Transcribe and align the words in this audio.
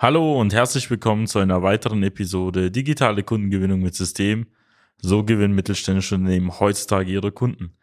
Hallo 0.00 0.40
und 0.40 0.54
herzlich 0.54 0.88
willkommen 0.90 1.26
zu 1.26 1.40
einer 1.40 1.64
weiteren 1.64 2.04
Episode 2.04 2.70
Digitale 2.70 3.24
Kundengewinnung 3.24 3.80
mit 3.80 3.96
System. 3.96 4.46
So 4.98 5.24
gewinnen 5.24 5.56
mittelständische 5.56 6.14
Unternehmen 6.14 6.60
heutzutage 6.60 7.10
ihre 7.10 7.32
Kunden. 7.32 7.76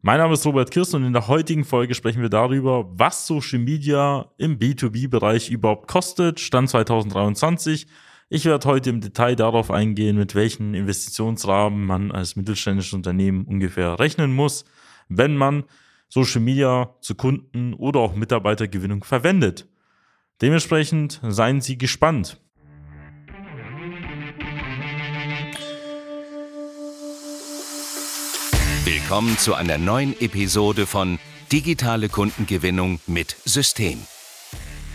Mein 0.00 0.20
Name 0.20 0.32
ist 0.32 0.46
Robert 0.46 0.70
Kirsten 0.70 0.96
und 0.96 1.04
in 1.04 1.12
der 1.12 1.28
heutigen 1.28 1.64
Folge 1.64 1.94
sprechen 1.94 2.22
wir 2.22 2.30
darüber, 2.30 2.90
was 2.98 3.26
Social 3.26 3.58
Media 3.58 4.32
im 4.38 4.58
B2B-Bereich 4.58 5.50
überhaupt 5.50 5.86
kostet, 5.86 6.40
Stand 6.40 6.70
2023. 6.70 7.88
Ich 8.30 8.46
werde 8.46 8.66
heute 8.66 8.88
im 8.88 9.02
Detail 9.02 9.36
darauf 9.36 9.70
eingehen, 9.70 10.16
mit 10.16 10.34
welchen 10.34 10.72
Investitionsrahmen 10.72 11.84
man 11.84 12.10
als 12.10 12.36
mittelständisches 12.36 12.94
Unternehmen 12.94 13.44
ungefähr 13.44 13.98
rechnen 14.00 14.34
muss, 14.34 14.64
wenn 15.10 15.36
man 15.36 15.64
Social 16.08 16.40
Media 16.40 16.94
zu 17.02 17.14
Kunden 17.14 17.74
oder 17.74 18.00
auch 18.00 18.14
Mitarbeitergewinnung 18.14 19.04
verwendet. 19.04 19.68
Dementsprechend 20.42 21.20
seien 21.22 21.60
Sie 21.60 21.78
gespannt. 21.78 22.40
Willkommen 28.84 29.38
zu 29.38 29.54
einer 29.54 29.78
neuen 29.78 30.20
Episode 30.20 30.86
von 30.86 31.20
Digitale 31.52 32.08
Kundengewinnung 32.08 32.98
mit 33.06 33.36
System. 33.44 34.00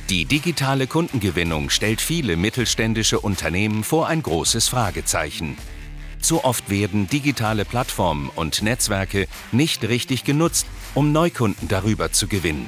Die 0.09 0.25
digitale 0.25 0.88
Kundengewinnung 0.88 1.69
stellt 1.69 2.02
viele 2.02 2.35
mittelständische 2.35 3.19
Unternehmen 3.21 3.85
vor 3.85 4.08
ein 4.08 4.21
großes 4.21 4.67
Fragezeichen. 4.67 5.58
Zu 6.19 6.44
oft 6.44 6.69
werden 6.69 7.08
digitale 7.08 7.63
Plattformen 7.63 8.30
und 8.35 8.61
Netzwerke 8.61 9.27
nicht 9.53 9.88
richtig 9.88 10.25
genutzt, 10.25 10.67
um 10.95 11.13
Neukunden 11.13 11.69
darüber 11.69 12.11
zu 12.11 12.27
gewinnen. 12.27 12.67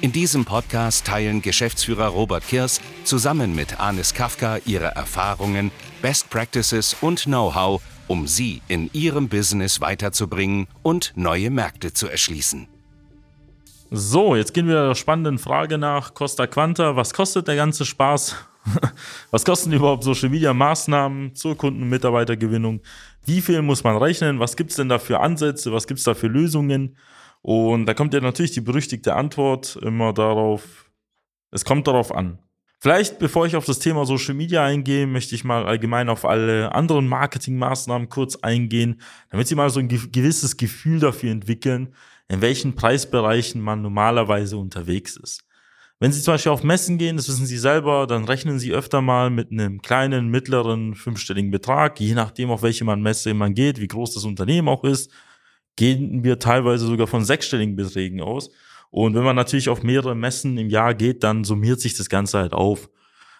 In 0.00 0.12
diesem 0.12 0.44
Podcast 0.44 1.08
teilen 1.08 1.42
Geschäftsführer 1.42 2.06
Robert 2.06 2.46
Kirs 2.46 2.80
zusammen 3.02 3.56
mit 3.56 3.80
Anis 3.80 4.14
Kafka 4.14 4.58
ihre 4.64 4.94
Erfahrungen, 4.94 5.72
Best 6.02 6.30
Practices 6.30 6.96
und 7.00 7.24
Know-how, 7.24 7.82
um 8.06 8.28
sie 8.28 8.62
in 8.68 8.90
ihrem 8.92 9.28
Business 9.28 9.80
weiterzubringen 9.80 10.68
und 10.84 11.12
neue 11.16 11.50
Märkte 11.50 11.92
zu 11.92 12.06
erschließen. 12.06 12.68
So, 13.90 14.36
jetzt 14.36 14.54
gehen 14.54 14.68
wir 14.68 14.86
der 14.86 14.94
spannenden 14.94 15.38
Frage 15.38 15.78
nach 15.78 16.14
Costa 16.14 16.46
Quanta. 16.46 16.94
Was 16.94 17.12
kostet 17.12 17.48
der 17.48 17.56
ganze 17.56 17.84
Spaß? 17.84 18.36
Was 19.32 19.44
kosten 19.44 19.72
überhaupt 19.72 20.04
Social 20.04 20.28
Media 20.28 20.54
Maßnahmen 20.54 21.34
zur 21.34 21.56
Kunden- 21.56 21.82
und 21.82 21.88
Mitarbeitergewinnung? 21.88 22.82
Wie 23.24 23.40
viel 23.40 23.62
muss 23.62 23.82
man 23.82 23.96
rechnen? 23.96 24.38
Was 24.38 24.56
gibt 24.56 24.70
es 24.70 24.76
denn 24.76 24.88
da 24.88 25.00
für 25.00 25.18
Ansätze? 25.18 25.72
Was 25.72 25.88
gibt 25.88 25.98
es 25.98 26.04
da 26.04 26.14
für 26.14 26.28
Lösungen? 26.28 26.96
Und 27.42 27.86
da 27.86 27.94
kommt 27.94 28.14
ja 28.14 28.20
natürlich 28.20 28.52
die 28.52 28.60
berüchtigte 28.60 29.14
Antwort 29.14 29.76
immer 29.76 30.12
darauf, 30.12 30.90
es 31.50 31.64
kommt 31.64 31.86
darauf 31.86 32.14
an. 32.14 32.38
Vielleicht, 32.80 33.18
bevor 33.18 33.44
ich 33.44 33.56
auf 33.56 33.64
das 33.64 33.80
Thema 33.80 34.06
Social 34.06 34.34
Media 34.34 34.64
eingehe, 34.64 35.06
möchte 35.08 35.34
ich 35.34 35.42
mal 35.42 35.66
allgemein 35.66 36.08
auf 36.08 36.24
alle 36.24 36.72
anderen 36.72 37.08
Marketingmaßnahmen 37.08 38.08
kurz 38.08 38.36
eingehen, 38.36 39.00
damit 39.30 39.48
Sie 39.48 39.56
mal 39.56 39.70
so 39.70 39.80
ein 39.80 39.88
gewisses 39.88 40.56
Gefühl 40.56 41.00
dafür 41.00 41.32
entwickeln, 41.32 41.94
in 42.28 42.40
welchen 42.40 42.76
Preisbereichen 42.76 43.60
man 43.60 43.82
normalerweise 43.82 44.56
unterwegs 44.58 45.16
ist. 45.16 45.42
Wenn 45.98 46.12
Sie 46.12 46.22
zum 46.22 46.34
Beispiel 46.34 46.52
auf 46.52 46.62
Messen 46.62 46.98
gehen, 46.98 47.16
das 47.16 47.28
wissen 47.28 47.46
Sie 47.46 47.58
selber, 47.58 48.06
dann 48.06 48.24
rechnen 48.24 48.60
Sie 48.60 48.72
öfter 48.72 49.02
mal 49.02 49.30
mit 49.30 49.50
einem 49.50 49.82
kleinen, 49.82 50.28
mittleren, 50.28 50.94
fünfstelligen 50.94 51.50
Betrag, 51.50 51.98
je 51.98 52.14
nachdem, 52.14 52.50
auf 52.52 52.62
welche 52.62 52.84
man 52.84 53.02
Messe 53.02 53.34
man 53.34 53.54
geht, 53.54 53.80
wie 53.80 53.88
groß 53.88 54.14
das 54.14 54.24
Unternehmen 54.24 54.68
auch 54.68 54.84
ist 54.84 55.10
gehen 55.78 56.24
wir 56.24 56.40
teilweise 56.40 56.86
sogar 56.86 57.06
von 57.06 57.24
sechsstelligen 57.24 57.76
Beträgen 57.76 58.20
aus. 58.20 58.50
Und 58.90 59.14
wenn 59.14 59.22
man 59.22 59.36
natürlich 59.36 59.68
auf 59.68 59.82
mehrere 59.82 60.14
Messen 60.14 60.58
im 60.58 60.68
Jahr 60.68 60.92
geht, 60.92 61.22
dann 61.22 61.44
summiert 61.44 61.80
sich 61.80 61.96
das 61.96 62.08
Ganze 62.08 62.38
halt 62.38 62.52
auf. 62.52 62.90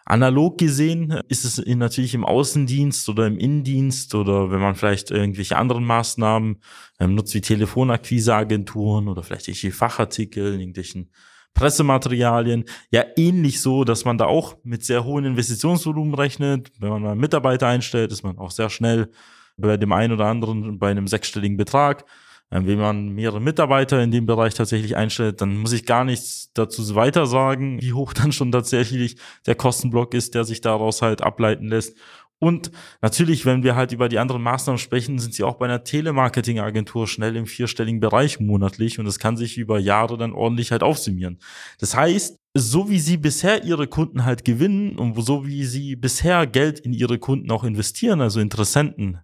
Analog 0.05 0.57
gesehen 0.57 1.21
ist 1.29 1.45
es 1.45 1.59
natürlich 1.67 2.15
im 2.15 2.25
Außendienst 2.25 3.09
oder 3.09 3.27
im 3.27 3.39
Innendienst 3.39 4.15
oder 4.15 4.51
wenn 4.51 4.61
man 4.61 4.77
vielleicht 4.77 5.11
irgendwelche 5.11 5.57
anderen 5.57 5.85
Maßnahmen 5.85 6.63
ähm, 7.01 7.15
nutzt 7.15 7.35
wie 7.35 7.43
Telefonakquiseagenturen 7.43 9.09
oder 9.09 9.23
vielleicht 9.23 9.49
irgendwelche 9.49 9.77
Fachartikel, 9.77 10.59
irgendwelchen 10.61 11.11
Pressematerialien, 11.55 12.65
ja 12.91 13.05
ähnlich 13.17 13.61
so, 13.61 13.85
dass 13.85 14.05
man 14.05 14.17
da 14.17 14.27
auch 14.27 14.57
mit 14.63 14.85
sehr 14.85 15.05
hohen 15.05 15.25
Investitionsvolumen 15.25 16.15
rechnet. 16.15 16.71
Wenn 16.79 16.91
man 16.91 17.03
mal 17.03 17.17
Mitarbeiter 17.17 17.67
einstellt, 17.67 18.13
ist 18.13 18.23
man 18.23 18.39
auch 18.39 18.53
sehr 18.53 18.71
schnell 18.71 19.11
bei 19.59 19.77
dem 19.77 19.93
einen 19.93 20.13
oder 20.13 20.27
anderen 20.27 20.79
bei 20.79 20.91
einem 20.91 21.09
sechsstelligen 21.09 21.57
Betrag. 21.57 22.05
Ähm, 22.51 22.67
wenn 22.67 22.79
man 22.79 23.09
mehrere 23.11 23.41
Mitarbeiter 23.41 24.03
in 24.03 24.11
dem 24.11 24.27
Bereich 24.27 24.55
tatsächlich 24.55 24.97
einstellt, 24.97 25.41
dann 25.41 25.57
muss 25.59 25.73
ich 25.73 25.85
gar 25.85 26.05
nichts 26.05 26.51
dazu 26.55 26.95
weiter 26.95 27.27
sagen, 27.27 27.81
wie 27.81 27.93
hoch 27.93 28.13
dann 28.15 28.33
schon 28.33 28.53
tatsächlich 28.53 29.17
der 29.47 29.55
Kostenblock 29.55 30.15
ist, 30.15 30.35
der 30.35 30.45
sich 30.45 30.61
daraus 30.61 31.03
halt 31.03 31.23
ableiten 31.23 31.69
lässt. 31.69 31.97
Und 32.41 32.71
natürlich, 33.03 33.45
wenn 33.47 33.65
wir 33.65 33.75
halt 33.75 33.91
über 33.91 34.09
die 34.09 34.21
anderen 34.21 34.43
Maßnahmen 34.43 34.79
sprechen, 34.79 35.19
sind 35.19 35.35
sie 35.35 35.43
auch 35.43 35.57
bei 35.57 35.67
einer 35.67 35.83
Telemarketing-Agentur 35.83 37.09
schnell 37.09 37.35
im 37.35 37.47
vierstelligen 37.47 37.99
Bereich 37.99 38.39
monatlich 38.39 39.01
und 39.01 39.07
das 39.07 39.19
kann 39.19 39.37
sich 39.37 39.59
über 39.59 39.81
Jahre 39.81 40.17
dann 40.17 40.33
ordentlich 40.33 40.71
halt 40.71 40.85
aufsummieren. 40.85 41.41
Das 41.81 41.97
heißt, 41.97 42.39
so 42.55 42.89
wie 42.91 43.01
sie 43.01 43.17
bisher 43.17 43.65
ihre 43.65 43.89
Kunden 43.89 44.25
halt 44.25 44.45
gewinnen 44.45 44.99
und 44.99 45.21
so 45.21 45.47
wie 45.47 45.65
sie 45.65 45.97
bisher 45.97 46.47
Geld 46.47 46.79
in 46.79 46.93
ihre 46.93 47.19
Kunden 47.19 47.51
auch 47.51 47.65
investieren, 47.65 48.21
also 48.21 48.39
Interessenten 48.39 49.19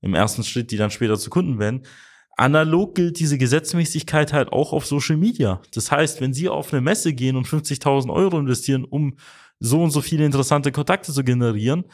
im 0.00 0.14
ersten 0.14 0.44
Schritt, 0.44 0.70
die 0.70 0.76
dann 0.76 0.92
später 0.92 1.18
zu 1.18 1.28
Kunden 1.28 1.58
werden, 1.58 1.82
Analog 2.40 2.94
gilt 2.94 3.18
diese 3.18 3.36
Gesetzmäßigkeit 3.36 4.32
halt 4.32 4.50
auch 4.50 4.72
auf 4.72 4.86
Social 4.86 5.18
Media. 5.18 5.60
Das 5.74 5.90
heißt, 5.90 6.22
wenn 6.22 6.32
Sie 6.32 6.48
auf 6.48 6.72
eine 6.72 6.80
Messe 6.80 7.12
gehen 7.12 7.36
und 7.36 7.46
50.000 7.46 8.10
Euro 8.10 8.38
investieren, 8.38 8.84
um 8.84 9.18
so 9.58 9.82
und 9.82 9.90
so 9.90 10.00
viele 10.00 10.24
interessante 10.24 10.72
Kontakte 10.72 11.12
zu 11.12 11.22
generieren, 11.22 11.84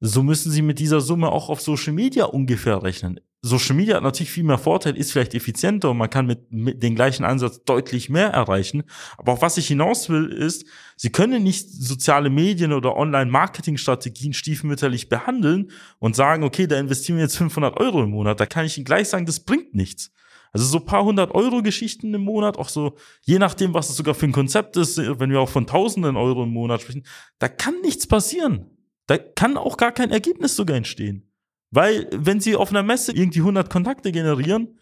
so 0.00 0.22
müssen 0.22 0.50
Sie 0.50 0.62
mit 0.62 0.78
dieser 0.78 1.02
Summe 1.02 1.30
auch 1.30 1.50
auf 1.50 1.60
Social 1.60 1.92
Media 1.92 2.24
ungefähr 2.24 2.82
rechnen. 2.82 3.20
Social 3.42 3.74
Media 3.74 3.96
hat 3.96 4.02
natürlich 4.02 4.30
viel 4.30 4.44
mehr 4.44 4.58
Vorteil, 4.58 4.98
ist 4.98 5.12
vielleicht 5.12 5.34
effizienter 5.34 5.90
und 5.90 5.96
man 5.96 6.10
kann 6.10 6.26
mit, 6.26 6.52
mit 6.52 6.82
dem 6.82 6.94
gleichen 6.94 7.24
Ansatz 7.24 7.64
deutlich 7.64 8.10
mehr 8.10 8.28
erreichen. 8.28 8.82
Aber 9.16 9.32
auf 9.32 9.42
was 9.42 9.56
ich 9.56 9.68
hinaus 9.68 10.10
will, 10.10 10.30
ist, 10.30 10.66
Sie 10.96 11.10
können 11.10 11.42
nicht 11.42 11.70
soziale 11.70 12.28
Medien 12.28 12.74
oder 12.74 12.96
Online-Marketing-Strategien 12.96 14.34
stiefmütterlich 14.34 15.08
behandeln 15.08 15.70
und 15.98 16.14
sagen, 16.14 16.44
okay, 16.44 16.66
da 16.66 16.78
investieren 16.78 17.16
wir 17.16 17.24
jetzt 17.24 17.38
500 17.38 17.80
Euro 17.80 18.02
im 18.02 18.10
Monat. 18.10 18.38
Da 18.38 18.44
kann 18.44 18.66
ich 18.66 18.76
Ihnen 18.76 18.84
gleich 18.84 19.08
sagen, 19.08 19.24
das 19.24 19.40
bringt 19.40 19.74
nichts. 19.74 20.12
Also 20.52 20.66
so 20.66 20.80
paar 20.80 21.04
hundert 21.04 21.32
Euro 21.32 21.62
Geschichten 21.62 22.12
im 22.12 22.22
Monat, 22.22 22.58
auch 22.58 22.68
so, 22.68 22.96
je 23.22 23.38
nachdem, 23.38 23.72
was 23.72 23.88
es 23.88 23.96
sogar 23.96 24.14
für 24.14 24.26
ein 24.26 24.32
Konzept 24.32 24.76
ist, 24.76 24.98
wenn 24.98 25.30
wir 25.30 25.40
auch 25.40 25.48
von 25.48 25.66
tausenden 25.66 26.16
Euro 26.16 26.42
im 26.42 26.50
Monat 26.50 26.82
sprechen, 26.82 27.06
da 27.38 27.48
kann 27.48 27.80
nichts 27.82 28.06
passieren. 28.06 28.66
Da 29.06 29.16
kann 29.16 29.56
auch 29.56 29.76
gar 29.76 29.92
kein 29.92 30.10
Ergebnis 30.10 30.56
sogar 30.56 30.76
entstehen. 30.76 31.29
Weil, 31.70 32.08
wenn 32.12 32.40
Sie 32.40 32.56
auf 32.56 32.70
einer 32.70 32.82
Messe 32.82 33.12
irgendwie 33.12 33.40
100 33.40 33.70
Kontakte 33.70 34.12
generieren, 34.12 34.78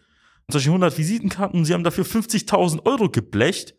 solche 0.49 0.69
100 0.69 0.97
Visitenkarten, 0.97 1.59
und 1.59 1.65
Sie 1.65 1.73
haben 1.73 1.83
dafür 1.83 2.05
50.000 2.05 2.85
Euro 2.85 3.09
geblecht, 3.09 3.75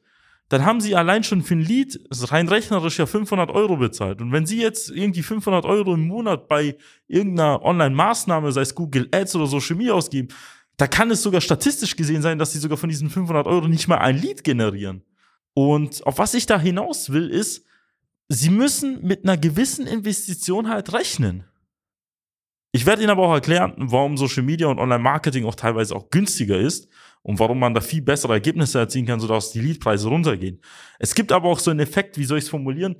dann 0.51 0.65
haben 0.65 0.81
Sie 0.81 0.97
allein 0.97 1.23
schon 1.23 1.43
für 1.43 1.55
ein 1.55 1.61
Lied 1.61 2.01
rein 2.11 2.49
rechnerisch 2.49 2.99
ja 2.99 3.07
500 3.07 3.51
Euro 3.51 3.77
bezahlt. 3.77 4.21
Und 4.21 4.33
wenn 4.33 4.47
Sie 4.47 4.61
jetzt 4.61 4.91
irgendwie 4.91 5.23
500 5.23 5.65
Euro 5.65 5.95
im 5.95 6.09
Monat 6.09 6.49
bei 6.49 6.77
irgendeiner 7.07 7.63
Online-Maßnahme, 7.63 8.51
sei 8.51 8.63
es 8.63 8.75
Google 8.75 9.09
Ads 9.13 9.37
oder 9.37 9.47
so 9.47 9.61
Chemie 9.61 9.91
ausgeben, 9.91 10.29
da 10.77 10.87
kann 10.89 11.11
es 11.11 11.23
sogar 11.23 11.41
statistisch 11.41 11.95
gesehen 11.95 12.23
sein, 12.23 12.39
dass 12.39 12.53
Sie 12.53 12.59
sogar 12.59 12.79
von 12.79 12.89
diesen 12.89 13.11
500 13.11 13.47
Euro 13.47 13.69
nicht 13.69 13.87
mal 13.87 13.99
ein 13.99 14.19
Lied 14.19 14.43
generieren. 14.43 15.05
Und 15.55 16.05
auf 16.07 16.19
was 16.19 16.35
ich 16.35 16.47
da 16.47 16.59
hinaus 16.59 17.11
will, 17.11 17.29
ist, 17.29 17.65
Sie 18.29 18.51
müssen 18.51 19.05
mit 19.07 19.25
einer 19.25 19.37
gewissen 19.37 19.87
Investition 19.87 20.69
halt 20.69 20.93
rechnen. 20.93 21.45
Ich 22.73 22.87
werde 22.87 23.03
Ihnen 23.03 23.11
aber 23.11 23.27
auch 23.27 23.35
erklären, 23.35 23.75
warum 23.77 24.17
Social 24.17 24.45
Media 24.45 24.69
und 24.69 24.79
Online-Marketing 24.79 25.45
auch 25.45 25.57
teilweise 25.57 25.95
auch 25.95 26.11
günstiger 26.11 26.59
ist 26.59 26.89
und 27.23 27.39
warum 27.39 27.59
man 27.59 27.75
da 27.75 27.81
viel 27.81 28.03
bessere 28.03 28.35
Ergebnisse 28.35 28.79
erzielen 28.79 29.07
kann, 29.07 29.21
sodass 29.21 29.53
die 29.53 29.61
Leadpreise 29.61 30.09
runtergehen. 30.09 30.61
Es 30.99 31.15
gibt 31.15 31.33
aber 31.33 31.49
auch 31.49 31.59
so 31.59 31.71
einen 31.71 31.81
Effekt, 31.81 32.17
wie 32.17 32.25
soll 32.25 32.39
ich 32.39 32.45
es 32.45 32.51
formulieren? 32.51 32.97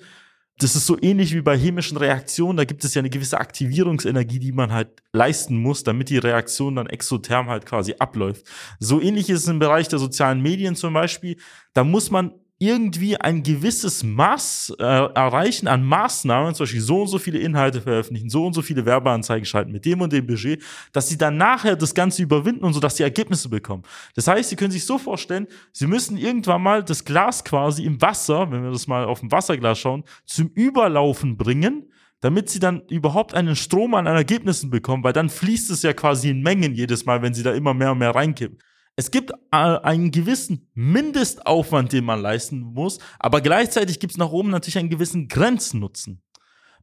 Das 0.59 0.77
ist 0.77 0.87
so 0.87 0.99
ähnlich 1.01 1.35
wie 1.35 1.41
bei 1.41 1.57
chemischen 1.57 1.97
Reaktionen. 1.97 2.59
Da 2.59 2.65
gibt 2.65 2.85
es 2.85 2.93
ja 2.95 3.01
eine 3.01 3.09
gewisse 3.09 3.39
Aktivierungsenergie, 3.39 4.41
die 4.41 4.53
man 4.53 4.73
halt 4.73 5.03
leisten 5.13 5.57
muss, 5.57 5.85
damit 5.85 6.11
die 6.11 6.19
Reaktion 6.19 6.77
dann 6.77 6.87
exotherm 6.87 7.49
halt 7.49 7.65
quasi 7.65 7.95
abläuft. 7.99 8.45
So 8.79 9.01
ähnlich 9.01 9.31
ist 9.31 9.45
es 9.45 9.49
im 9.49 9.59
Bereich 9.59 9.89
der 9.89 9.99
sozialen 9.99 10.43
Medien 10.43 10.77
zum 10.77 10.93
Beispiel. 10.93 11.39
Da 11.73 11.83
muss 11.83 12.11
man 12.11 12.33
irgendwie 12.63 13.17
ein 13.17 13.43
gewisses 13.43 14.05
Maß 14.05 14.75
äh, 14.79 14.85
erreichen 14.85 15.67
an 15.67 15.83
Maßnahmen, 15.83 16.55
zum 16.55 16.65
Beispiel 16.65 16.83
so 16.83 17.01
und 17.01 17.09
so 17.09 17.19
viele 17.19 17.39
Inhalte 17.39 17.81
veröffentlichen, 17.81 18.29
so 18.29 18.47
und 18.47 18.53
so 18.53 18.61
viele 18.61 18.85
Werbeanzeigen 18.85 19.47
schalten 19.47 19.73
mit 19.73 19.87
dem 19.87 20.03
und 20.03 20.13
dem 20.13 20.27
Budget, 20.27 20.63
dass 20.93 21.09
sie 21.09 21.17
dann 21.17 21.39
nachher 21.39 21.75
das 21.75 21.95
Ganze 21.95 22.23
überwinden 22.23 22.63
und 22.63 22.75
so, 22.75 22.81
dass 22.81 22.99
sie 22.99 23.03
Ergebnisse 23.03 23.49
bekommen. 23.49 23.83
Das 24.15 24.29
heißt, 24.29 24.51
Sie 24.51 24.57
können 24.57 24.73
sich 24.73 24.85
so 24.85 24.99
vorstellen, 24.99 25.47
Sie 25.73 25.87
müssen 25.87 26.19
irgendwann 26.19 26.63
mal 26.63 26.85
das 26.85 27.07
Glas 27.07 27.43
quasi 27.45 27.85
im 27.85 28.01
Wasser, 28.03 28.53
wenn 28.53 28.63
wir 28.63 28.71
das 28.71 28.87
mal 28.87 29.07
auf 29.07 29.21
dem 29.21 29.33
Wasserglas 29.33 29.79
schauen, 29.79 30.05
zum 30.27 30.49
Überlaufen 30.49 31.39
bringen, 31.39 31.91
damit 32.21 32.51
sie 32.51 32.59
dann 32.59 32.83
überhaupt 32.91 33.33
einen 33.33 33.57
Strom 33.57 33.95
an 33.95 34.05
Ergebnissen 34.05 34.69
bekommen, 34.69 35.03
weil 35.03 35.15
dann 35.15 35.31
fließt 35.31 35.71
es 35.71 35.83
ja 35.83 35.95
quasi 35.95 36.29
in 36.29 36.43
Mengen 36.43 36.75
jedes 36.75 37.07
Mal, 37.07 37.23
wenn 37.23 37.33
sie 37.33 37.43
da 37.43 37.53
immer 37.53 37.73
mehr 37.73 37.93
und 37.93 37.99
mehr 37.99 38.15
reinkippen. 38.15 38.59
Es 39.01 39.11
gibt 39.11 39.31
äh, 39.31 39.57
einen 39.57 40.11
gewissen 40.11 40.69
Mindestaufwand, 40.75 41.91
den 41.91 42.05
man 42.05 42.21
leisten 42.21 42.61
muss, 42.61 42.99
aber 43.19 43.41
gleichzeitig 43.41 43.99
gibt 43.99 44.13
es 44.13 44.19
nach 44.19 44.31
oben 44.31 44.51
natürlich 44.51 44.77
einen 44.77 44.91
gewissen 44.91 45.27
Grenznutzen. 45.27 46.21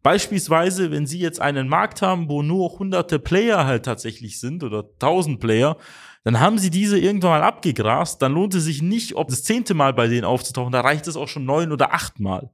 Beispielsweise, 0.01 0.89
wenn 0.89 1.05
Sie 1.05 1.19
jetzt 1.19 1.39
einen 1.39 1.67
Markt 1.67 2.01
haben, 2.01 2.27
wo 2.27 2.41
nur 2.41 2.79
hunderte 2.79 3.19
Player 3.19 3.67
halt 3.67 3.85
tatsächlich 3.85 4.39
sind 4.39 4.63
oder 4.63 4.97
tausend 4.97 5.39
Player, 5.39 5.77
dann 6.23 6.39
haben 6.39 6.57
Sie 6.57 6.71
diese 6.71 6.97
irgendwann 6.97 7.39
mal 7.39 7.43
abgegrast, 7.43 8.19
dann 8.19 8.33
lohnt 8.33 8.55
es 8.55 8.63
sich 8.63 8.81
nicht, 8.81 9.15
ob 9.15 9.27
das 9.27 9.43
zehnte 9.43 9.75
Mal 9.75 9.93
bei 9.93 10.07
denen 10.07 10.25
aufzutauchen, 10.25 10.71
da 10.71 10.81
reicht 10.81 11.05
es 11.05 11.17
auch 11.17 11.27
schon 11.27 11.45
neun 11.45 11.71
oder 11.71 11.93
achtmal. 11.93 12.49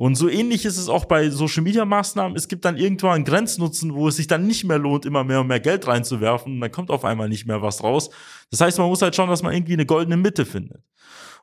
Und 0.00 0.14
so 0.14 0.28
ähnlich 0.28 0.64
ist 0.64 0.76
es 0.76 0.88
auch 0.88 1.06
bei 1.06 1.28
Social 1.28 1.64
Media 1.64 1.84
Maßnahmen. 1.84 2.36
Es 2.36 2.46
gibt 2.46 2.64
dann 2.64 2.76
irgendwann 2.76 3.16
einen 3.16 3.24
Grenznutzen, 3.24 3.94
wo 3.94 4.06
es 4.06 4.14
sich 4.14 4.28
dann 4.28 4.46
nicht 4.46 4.62
mehr 4.62 4.78
lohnt, 4.78 5.04
immer 5.04 5.24
mehr 5.24 5.40
und 5.40 5.48
mehr 5.48 5.58
Geld 5.58 5.88
reinzuwerfen. 5.88 6.52
Und 6.52 6.60
dann 6.60 6.70
kommt 6.70 6.90
auf 6.90 7.04
einmal 7.04 7.28
nicht 7.28 7.46
mehr 7.48 7.62
was 7.62 7.82
raus. 7.82 8.08
Das 8.52 8.60
heißt, 8.60 8.78
man 8.78 8.86
muss 8.86 9.02
halt 9.02 9.16
schauen, 9.16 9.28
dass 9.28 9.42
man 9.42 9.52
irgendwie 9.52 9.72
eine 9.72 9.86
goldene 9.86 10.16
Mitte 10.16 10.46
findet. 10.46 10.84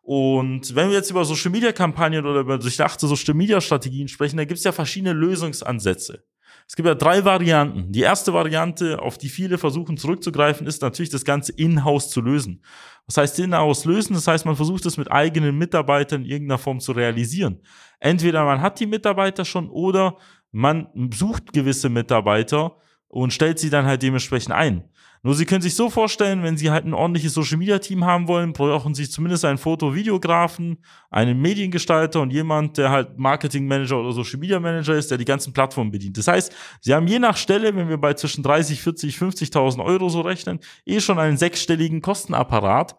Und 0.03 0.73
wenn 0.73 0.87
wir 0.87 0.95
jetzt 0.95 1.11
über 1.11 1.25
Social 1.25 1.51
Media 1.51 1.73
Kampagnen 1.73 2.25
oder 2.25 2.39
über 2.39 2.57
durchdachte 2.57 3.07
Social 3.07 3.33
Media 3.33 3.59
Strategien 3.59 4.07
sprechen, 4.07 4.37
da 4.37 4.45
gibt 4.45 4.59
es 4.59 4.63
ja 4.63 4.71
verschiedene 4.71 5.11
Lösungsansätze. 5.11 6.23
Es 6.67 6.75
gibt 6.75 6.88
ja 6.88 6.95
drei 6.95 7.23
Varianten. 7.23 7.91
Die 7.91 8.01
erste 8.01 8.33
Variante, 8.33 9.00
auf 9.00 9.17
die 9.17 9.29
viele 9.29 9.57
versuchen 9.57 9.97
zurückzugreifen, 9.97 10.65
ist 10.65 10.81
natürlich 10.81 11.12
das 11.12 11.23
Ganze 11.23 11.51
in-house 11.51 12.09
zu 12.09 12.21
lösen. 12.21 12.63
Was 13.06 13.17
heißt 13.17 13.39
in-house 13.39 13.85
lösen? 13.85 14.13
Das 14.13 14.27
heißt, 14.27 14.45
man 14.45 14.56
versucht 14.56 14.85
es 14.85 14.97
mit 14.97 15.12
eigenen 15.12 15.57
Mitarbeitern 15.57 16.23
in 16.23 16.29
irgendeiner 16.29 16.57
Form 16.57 16.79
zu 16.79 16.91
realisieren. 16.91 17.62
Entweder 18.00 18.44
man 18.45 18.62
hat 18.62 18.79
die 18.79 18.88
Mitarbeiter 18.88 19.45
schon 19.45 19.69
oder 19.69 20.17
man 20.51 20.88
sucht 21.13 21.53
gewisse 21.53 21.89
Mitarbeiter 21.89 22.77
und 23.15 23.31
stellt 23.31 23.59
sie 23.59 23.69
dann 23.69 23.85
halt 23.85 24.01
dementsprechend 24.01 24.53
ein. 24.53 24.83
Nur 25.23 25.33
Sie 25.33 25.45
können 25.45 25.62
sich 25.62 25.73
so 25.73 25.89
vorstellen, 25.89 26.44
wenn 26.44 26.57
Sie 26.57 26.69
halt 26.69 26.85
ein 26.85 26.94
ordentliches 26.94 27.33
Social 27.33 27.57
Media 27.57 27.79
Team 27.79 28.03
haben 28.03 28.27
wollen, 28.27 28.51
brauchen 28.53 28.94
Sie 28.94 29.09
zumindest 29.09 29.45
einen 29.45 29.57
Foto-Videografen, 29.57 30.77
einen 31.09 31.41
Mediengestalter 31.41 32.21
und 32.21 32.31
jemand, 32.31 32.77
der 32.77 32.91
halt 32.91 33.17
Marketing 33.17 33.67
Manager 33.67 34.01
oder 34.01 34.12
Social 34.12 34.39
Media 34.39 34.59
Manager 34.59 34.95
ist, 34.95 35.09
der 35.09 35.17
die 35.17 35.25
ganzen 35.25 35.53
Plattformen 35.53 35.91
bedient. 35.91 36.17
Das 36.17 36.27
heißt, 36.27 36.53
Sie 36.81 36.94
haben 36.94 37.07
je 37.07 37.17
nach 37.17 37.38
Stelle, 37.38 37.75
wenn 37.75 37.88
wir 37.88 37.97
bei 37.97 38.13
zwischen 38.13 38.44
30, 38.44 38.81
40, 38.81 39.15
50.000 39.15 39.83
Euro 39.83 40.09
so 40.09 40.21
rechnen, 40.21 40.59
eh 40.85 41.00
schon 41.00 41.17
einen 41.17 41.38
sechsstelligen 41.38 42.01
Kostenapparat 42.01 42.95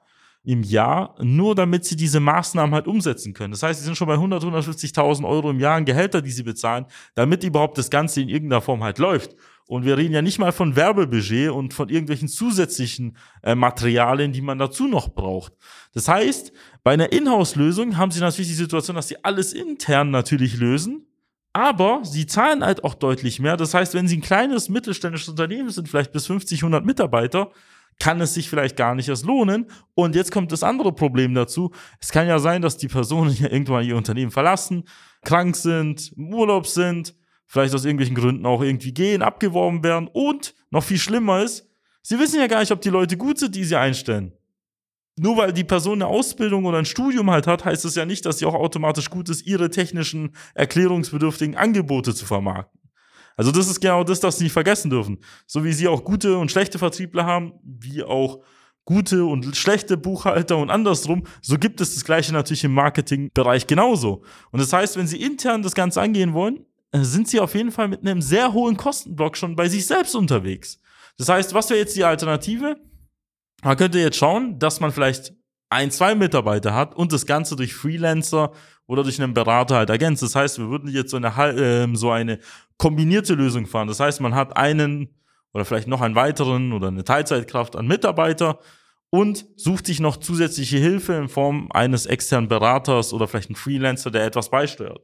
im 0.47 0.63
Jahr, 0.63 1.17
nur 1.21 1.57
damit 1.57 1.85
sie 1.85 1.97
diese 1.97 2.21
Maßnahmen 2.21 2.73
halt 2.73 2.87
umsetzen 2.87 3.35
können. 3.35 3.51
Das 3.51 3.65
heißt, 3.65 3.81
sie 3.81 3.85
sind 3.85 3.97
schon 3.97 4.07
bei 4.07 4.15
100, 4.15 4.45
150.000 4.45 5.27
Euro 5.27 5.51
im 5.51 5.59
Jahr 5.59 5.75
an 5.75 5.85
Gehälter, 5.85 6.23
die 6.23 6.31
sie 6.31 6.45
bezahlen, 6.45 6.87
damit 7.17 7.43
überhaupt 7.43 7.77
das 7.79 7.91
Ganze 7.91 8.21
in 8.21 8.29
irgendeiner 8.29 8.61
Form 8.61 8.83
halt 8.85 8.99
läuft. 8.99 9.35
Und 9.67 9.85
wir 9.85 9.97
reden 9.97 10.15
ja 10.15 10.23
nicht 10.23 10.39
mal 10.39 10.53
von 10.53 10.77
Werbebudget 10.77 11.51
und 11.51 11.75
von 11.75 11.89
irgendwelchen 11.89 12.29
zusätzlichen 12.29 13.17
äh, 13.43 13.55
Materialien, 13.55 14.33
die 14.33 14.41
man 14.41 14.59
dazu 14.59 14.87
noch 14.87 15.09
braucht. 15.09 15.55
Das 15.93 16.07
heißt, 16.07 16.53
bei 16.85 16.93
einer 16.93 17.11
Inhouse-Lösung 17.13 17.97
haben 17.97 18.13
sie 18.13 18.21
natürlich 18.21 18.49
die 18.49 18.55
Situation, 18.55 18.95
dass 18.95 19.09
sie 19.09 19.25
alles 19.25 19.53
intern 19.53 20.11
natürlich 20.11 20.57
lösen, 20.57 21.07
aber 21.53 22.01
sie 22.05 22.27
zahlen 22.27 22.65
halt 22.65 22.85
auch 22.85 22.95
deutlich 22.95 23.41
mehr. 23.41 23.57
Das 23.57 23.75
heißt, 23.75 23.95
wenn 23.95 24.07
sie 24.07 24.19
ein 24.19 24.23
kleines 24.23 24.69
mittelständisches 24.69 25.31
Unternehmen 25.31 25.71
sind, 25.71 25.89
vielleicht 25.89 26.13
bis 26.13 26.27
50, 26.27 26.61
100 26.61 26.85
Mitarbeiter, 26.85 27.51
kann 27.99 28.21
es 28.21 28.35
sich 28.35 28.49
vielleicht 28.49 28.77
gar 28.77 28.95
nicht 28.95 29.09
erst 29.09 29.25
lohnen. 29.25 29.67
Und 29.95 30.15
jetzt 30.15 30.31
kommt 30.31 30.53
das 30.53 30.63
andere 30.63 30.93
Problem 30.93 31.35
dazu. 31.35 31.73
Es 31.99 32.13
kann 32.13 32.29
ja 32.29 32.39
sein, 32.39 32.63
dass 32.63 32.77
die 32.77 32.89
Personen 32.89 33.35
ja 33.35 33.49
irgendwann 33.51 33.85
ihr 33.85 33.97
Unternehmen 33.97 34.31
verlassen, 34.31 34.85
krank 35.25 35.57
sind, 35.57 36.13
im 36.17 36.33
Urlaub 36.35 36.67
sind, 36.67 37.15
vielleicht 37.47 37.75
aus 37.75 37.85
irgendwelchen 37.85 38.17
Gründen 38.17 38.47
auch 38.47 38.63
irgendwie 38.63 38.93
gehen, 38.93 39.23
abgeworben 39.23 39.83
werden 39.83 40.09
und 40.13 40.55
noch 40.71 40.85
viel 40.85 40.99
schlimmer 40.99 41.43
ist, 41.43 41.69
sie 42.03 42.19
wissen 42.19 42.41
ja 42.41 42.47
gar 42.47 42.61
nicht, 42.61 42.73
ob 42.73 42.81
die 42.81 42.91
Leute 42.91 43.17
gut 43.17 43.39
sind, 43.39 43.55
die 43.55 43.65
sie 43.65 43.77
einstellen. 43.77 44.33
Nur 45.19 45.39
weil 45.39 45.53
die 45.53 45.65
Person 45.65 46.03
eine 46.03 46.11
Ausbildung 46.11 46.67
oder 46.67 46.79
ein 46.79 46.85
Studium 46.85 47.31
halt 47.31 47.47
hat, 47.47 47.65
heißt 47.65 47.87
es 47.87 47.95
ja 47.95 48.05
nicht, 48.05 48.27
dass 48.27 48.39
sie 48.39 48.47
auch 48.47 48.55
automatisch 48.55 49.09
gut 49.09 49.31
ist, 49.31 49.47
ihre 49.47 49.71
technischen, 49.71 50.37
erklärungsbedürftigen 50.55 51.57
Angebote 51.57 52.15
zu 52.15 52.27
vermarkten. 52.27 52.81
Also 53.37 53.51
das 53.51 53.69
ist 53.69 53.81
genau 53.81 54.05
das, 54.05 54.21
das 54.21 54.39
sie 54.39 54.45
nicht 54.45 54.53
vergessen 54.53 54.91
dürfen. 54.91 55.19
So 55.47 55.65
wie 55.65 55.73
sie 55.73 55.89
auch 55.89 56.05
gute 56.05 56.37
und 56.37 56.51
schlechte 56.51 56.79
Vertriebler 56.79 57.25
haben, 57.25 57.55
wie 57.63 58.03
auch 58.03 58.43
gute 58.85 59.25
und 59.25 59.57
schlechte 59.57 59.97
Buchhalter 59.97 60.57
und 60.57 60.71
andersrum, 60.71 61.25
so 61.43 61.59
gibt 61.59 61.81
es 61.81 61.95
das 61.95 62.05
gleiche 62.05 62.33
natürlich 62.33 62.65
im 62.65 62.73
Marketingbereich 62.73 63.67
genauso. 63.67 64.23
Und 64.53 64.61
das 64.61 64.73
heißt, 64.73 64.97
wenn 64.97 65.07
Sie 65.07 65.21
intern 65.21 65.63
das 65.63 65.75
Ganze 65.75 66.01
angehen 66.01 66.33
wollen, 66.33 66.65
sind 67.05 67.29
Sie 67.29 67.41
auf 67.41 67.55
jeden 67.55 67.73
Fall 67.73 67.89
mit 67.89 68.01
einem 68.01 68.23
sehr 68.23 68.53
hohen 68.53 68.77
Kostenblock 68.77 69.37
schon 69.37 69.57
bei 69.57 69.69
sich 69.69 69.87
selbst 69.87 70.15
unterwegs. 70.15 70.81
Das 71.19 71.29
heißt, 71.29 71.55
was 71.55 71.71
wäre 71.71 71.81
jetzt 71.81 71.97
die 71.97 72.05
Alternative? 72.05 72.77
Man 73.63 73.77
könnte 73.77 73.99
jetzt 73.99 74.19
schauen, 74.19 74.59
dass 74.59 74.81
man 74.81 74.93
vielleicht 74.93 75.33
ein, 75.71 75.91
zwei 75.91 76.15
Mitarbeiter 76.15 76.75
hat 76.75 76.95
und 76.95 77.13
das 77.13 77.27
Ganze 77.27 77.57
durch 77.57 77.75
Freelancer 77.75 78.53
oder 78.87 79.03
durch 79.03 79.21
einen 79.21 79.35
Berater 79.35 79.77
halt 79.77 79.91
ergänzt. 79.91 80.23
Das 80.23 80.35
heißt, 80.35 80.59
wir 80.59 80.69
würden 80.69 80.89
jetzt 80.89 81.11
so 81.11 81.17
eine, 81.17 81.29
äh, 81.29 81.89
so 81.95 82.11
eine 82.11 82.39
kombinierte 82.77 83.35
Lösung 83.35 83.67
fahren. 83.67 83.89
Das 83.89 83.99
heißt, 83.99 84.21
man 84.21 84.35
hat 84.35 84.57
einen 84.57 85.09
oder 85.53 85.65
vielleicht 85.65 85.89
noch 85.89 86.03
einen 86.03 86.15
weiteren 86.15 86.73
oder 86.73 86.89
eine 86.89 87.03
Teilzeitkraft 87.03 87.77
an 87.77 87.87
Mitarbeiter 87.87 88.59
und 89.11 89.47
sucht 89.57 89.87
sich 89.87 90.01
noch 90.01 90.19
zusätzliche 90.19 90.77
Hilfe 90.77 91.15
in 91.15 91.29
Form 91.29 91.69
eines 91.73 92.07
externen 92.07 92.49
Beraters 92.49 93.13
oder 93.13 93.27
vielleicht 93.27 93.49
einen 93.49 93.57
Freelancer, 93.57 94.11
der 94.11 94.25
etwas 94.25 94.51
beisteuert. 94.51 95.01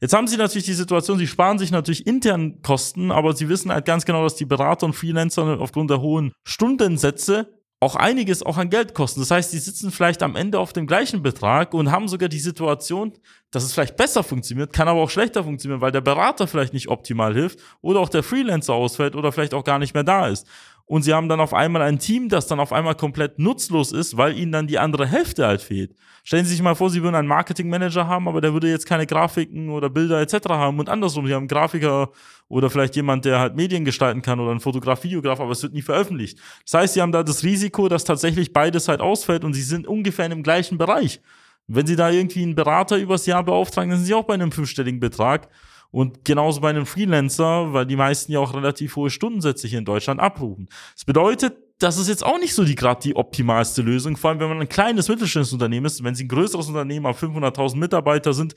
Jetzt 0.00 0.12
haben 0.12 0.26
sie 0.26 0.36
natürlich 0.36 0.66
die 0.66 0.74
Situation, 0.74 1.18
sie 1.18 1.26
sparen 1.26 1.58
sich 1.58 1.70
natürlich 1.70 2.06
intern 2.06 2.60
Kosten, 2.62 3.10
aber 3.10 3.34
sie 3.34 3.48
wissen 3.48 3.72
halt 3.72 3.86
ganz 3.86 4.04
genau, 4.04 4.22
dass 4.22 4.36
die 4.36 4.44
Berater 4.44 4.86
und 4.86 4.92
Freelancer 4.92 5.58
aufgrund 5.60 5.90
der 5.90 6.00
hohen 6.00 6.32
Stundensätze 6.44 7.56
auch 7.78 7.94
einiges 7.94 8.42
auch 8.42 8.56
an 8.56 8.70
Geld 8.70 8.94
kosten. 8.94 9.20
Das 9.20 9.30
heißt, 9.30 9.52
die 9.52 9.58
sitzen 9.58 9.90
vielleicht 9.90 10.22
am 10.22 10.34
Ende 10.34 10.58
auf 10.58 10.72
dem 10.72 10.86
gleichen 10.86 11.22
Betrag 11.22 11.74
und 11.74 11.90
haben 11.90 12.08
sogar 12.08 12.28
die 12.28 12.38
Situation, 12.38 13.12
dass 13.50 13.64
es 13.64 13.74
vielleicht 13.74 13.96
besser 13.96 14.22
funktioniert, 14.22 14.72
kann 14.72 14.88
aber 14.88 15.02
auch 15.02 15.10
schlechter 15.10 15.44
funktionieren, 15.44 15.82
weil 15.82 15.92
der 15.92 16.00
Berater 16.00 16.46
vielleicht 16.46 16.72
nicht 16.72 16.88
optimal 16.88 17.34
hilft 17.34 17.58
oder 17.82 18.00
auch 18.00 18.08
der 18.08 18.22
Freelancer 18.22 18.72
ausfällt 18.72 19.14
oder 19.14 19.30
vielleicht 19.30 19.52
auch 19.52 19.64
gar 19.64 19.78
nicht 19.78 19.92
mehr 19.92 20.04
da 20.04 20.28
ist 20.28 20.46
und 20.86 21.02
sie 21.02 21.12
haben 21.12 21.28
dann 21.28 21.40
auf 21.40 21.52
einmal 21.52 21.82
ein 21.82 21.98
Team, 21.98 22.28
das 22.28 22.46
dann 22.46 22.60
auf 22.60 22.72
einmal 22.72 22.94
komplett 22.94 23.40
nutzlos 23.40 23.90
ist, 23.90 24.16
weil 24.16 24.38
ihnen 24.38 24.52
dann 24.52 24.68
die 24.68 24.78
andere 24.78 25.06
Hälfte 25.06 25.44
halt 25.44 25.60
fehlt. 25.60 25.96
Stellen 26.22 26.44
Sie 26.44 26.52
sich 26.52 26.62
mal 26.62 26.76
vor, 26.76 26.90
Sie 26.90 27.02
würden 27.02 27.16
einen 27.16 27.26
Marketingmanager 27.26 28.06
haben, 28.06 28.28
aber 28.28 28.40
der 28.40 28.52
würde 28.52 28.68
jetzt 28.68 28.86
keine 28.86 29.04
Grafiken 29.04 29.68
oder 29.70 29.90
Bilder 29.90 30.20
etc. 30.20 30.48
haben 30.48 30.78
und 30.78 30.88
andersrum. 30.88 31.26
Sie 31.26 31.34
haben 31.34 31.42
einen 31.42 31.48
Grafiker 31.48 32.10
oder 32.48 32.70
vielleicht 32.70 32.94
jemand, 32.94 33.24
der 33.24 33.40
halt 33.40 33.56
Medien 33.56 33.84
gestalten 33.84 34.22
kann 34.22 34.38
oder 34.38 34.52
einen 34.52 34.60
Fotograf, 34.60 35.02
Videograf, 35.02 35.40
aber 35.40 35.50
es 35.50 35.62
wird 35.62 35.74
nie 35.74 35.82
veröffentlicht. 35.82 36.38
Das 36.64 36.74
heißt, 36.74 36.94
Sie 36.94 37.02
haben 37.02 37.12
da 37.12 37.24
das 37.24 37.42
Risiko, 37.42 37.88
dass 37.88 38.04
tatsächlich 38.04 38.52
beides 38.52 38.86
halt 38.86 39.00
ausfällt 39.00 39.44
und 39.44 39.54
Sie 39.54 39.62
sind 39.62 39.88
ungefähr 39.88 40.26
in 40.26 40.30
dem 40.30 40.42
gleichen 40.44 40.78
Bereich. 40.78 41.20
Wenn 41.66 41.86
Sie 41.86 41.96
da 41.96 42.10
irgendwie 42.10 42.44
einen 42.44 42.54
Berater 42.54 42.96
übers 42.96 43.26
Jahr 43.26 43.42
beauftragen, 43.42 43.90
dann 43.90 43.98
sind 43.98 44.06
Sie 44.06 44.14
auch 44.14 44.24
bei 44.24 44.34
einem 44.34 44.52
fünfstelligen 44.52 45.00
Betrag. 45.00 45.48
Und 45.96 46.26
genauso 46.26 46.60
bei 46.60 46.68
einem 46.68 46.84
Freelancer, 46.84 47.72
weil 47.72 47.86
die 47.86 47.96
meisten 47.96 48.30
ja 48.30 48.38
auch 48.38 48.52
relativ 48.52 48.96
hohe 48.96 49.08
Stundensätze 49.08 49.66
hier 49.66 49.78
in 49.78 49.86
Deutschland 49.86 50.20
abrufen. 50.20 50.68
Das 50.94 51.06
bedeutet, 51.06 51.56
das 51.78 51.96
ist 51.96 52.06
jetzt 52.06 52.22
auch 52.22 52.38
nicht 52.38 52.52
so 52.52 52.64
die 52.64 52.74
gerade 52.74 53.00
die 53.00 53.16
optimalste 53.16 53.80
Lösung, 53.80 54.18
vor 54.18 54.28
allem 54.28 54.40
wenn 54.40 54.50
man 54.50 54.60
ein 54.60 54.68
kleines 54.68 55.08
mittelständisches 55.08 55.54
Unternehmen 55.54 55.86
ist. 55.86 56.04
Wenn 56.04 56.14
Sie 56.14 56.24
ein 56.24 56.28
größeres 56.28 56.68
Unternehmen 56.68 57.06
auf 57.06 57.22
500.000 57.22 57.78
Mitarbeiter 57.78 58.34
sind, 58.34 58.54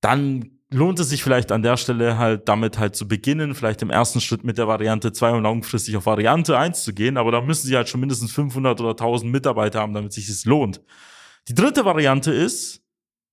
dann 0.00 0.48
lohnt 0.70 0.98
es 0.98 1.10
sich 1.10 1.22
vielleicht 1.22 1.52
an 1.52 1.60
der 1.60 1.76
Stelle 1.76 2.16
halt 2.16 2.48
damit 2.48 2.78
halt 2.78 2.96
zu 2.96 3.06
beginnen, 3.06 3.54
vielleicht 3.54 3.82
im 3.82 3.90
ersten 3.90 4.22
Schritt 4.22 4.42
mit 4.42 4.56
der 4.56 4.66
Variante 4.66 5.12
2 5.12 5.32
und 5.32 5.42
langfristig 5.42 5.94
auf 5.98 6.06
Variante 6.06 6.56
1 6.56 6.84
zu 6.84 6.94
gehen, 6.94 7.18
aber 7.18 7.32
da 7.32 7.42
müssen 7.42 7.66
Sie 7.66 7.76
halt 7.76 7.90
schon 7.90 8.00
mindestens 8.00 8.32
500 8.32 8.80
oder 8.80 8.92
1000 8.92 9.30
Mitarbeiter 9.30 9.80
haben, 9.80 9.92
damit 9.92 10.14
sich 10.14 10.26
das 10.26 10.46
lohnt. 10.46 10.80
Die 11.48 11.54
dritte 11.54 11.84
Variante 11.84 12.32
ist, 12.32 12.85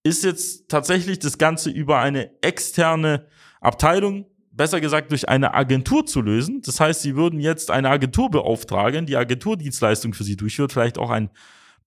ist 0.04 0.24
jetzt 0.24 0.70
tatsächlich 0.70 1.20
das 1.20 1.38
Ganze 1.38 1.70
über 1.70 2.00
eine 2.00 2.32
externe 2.42 3.28
Abteilung, 3.62 4.26
besser 4.52 4.82
gesagt 4.82 5.12
durch 5.12 5.28
eine 5.30 5.54
Agentur 5.54 6.06
zu 6.06 6.22
lösen. 6.22 6.62
Das 6.62 6.80
heißt, 6.80 7.02
sie 7.02 7.16
würden 7.16 7.40
jetzt 7.40 7.72
eine 7.72 7.90
Agentur 7.90 8.30
beauftragen, 8.30 9.06
die 9.06 9.18
Agenturdienstleistung 9.18 10.14
für 10.14 10.24
sie 10.24 10.36
durchführt, 10.36 10.74
vielleicht 10.74 10.98
auch 10.98 11.10
einen 11.10 11.30